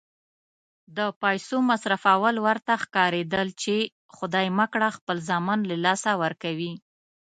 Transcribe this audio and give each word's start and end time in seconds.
د 0.97 0.99
پیسو 1.21 1.57
مصرفول 1.71 2.35
ورته 2.47 2.73
ښکارېدل 2.83 3.47
چې 3.61 3.75
خدای 4.17 4.47
مه 4.57 4.65
کړه 4.73 4.87
خپل 4.97 5.17
زامن 5.29 5.59
له 5.69 5.75
لاسه 5.85 6.11
ورکوي. 6.23 6.73